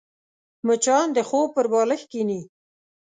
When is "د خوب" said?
1.13-1.47